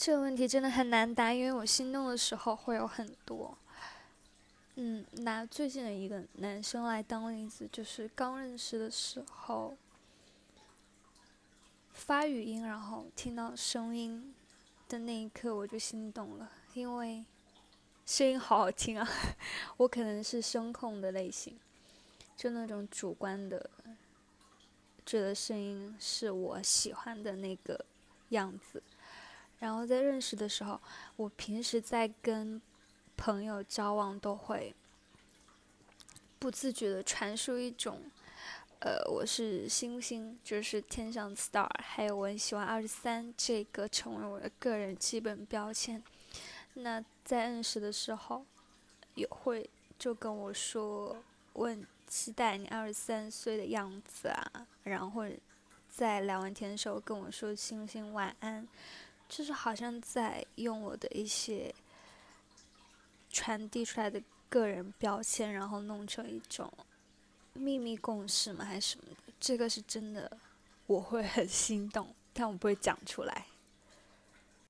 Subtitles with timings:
[0.00, 3.58] 这个问题真的很难答，因为我心动的时候会有很多。
[4.76, 9.76] 嗯，拿最近的一个男生来当例子，就是刚认识的时候，
[11.90, 14.32] 发语音，然后听到声音
[14.88, 17.24] 的那一刻，我就心动了，因为
[18.06, 19.08] 声音好好听啊！
[19.78, 21.58] 我可能是声控的类型，
[22.36, 23.68] 就那种主观的，
[25.04, 27.84] 觉得声音是我喜欢的那个
[28.28, 28.80] 样子。
[29.58, 30.80] 然后在认识的时候，
[31.16, 32.60] 我平时在跟
[33.16, 34.74] 朋友交往都会
[36.38, 38.02] 不自觉的传输一种，
[38.78, 46.00] 呃，我是星星，就是天上 star，还有我很喜欢二十三这个成为我的个人基本标签。
[46.74, 48.46] 那在认识的时候，
[49.14, 51.16] 也会就跟我说，
[51.54, 55.24] 我很期待你二十三岁的样子啊，然后
[55.88, 58.68] 在聊完天的时候跟我说星星晚安。
[59.28, 61.74] 就是好像在用我的一些
[63.30, 66.72] 传递出来的个人标签，然后弄成一种
[67.52, 68.64] 秘密共识嘛？
[68.64, 69.32] 还是什么的？
[69.38, 70.38] 这个是真的，
[70.86, 73.46] 我会很心动，但我不会讲出来。